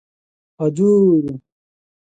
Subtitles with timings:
[0.63, 1.37] ହଜୁର!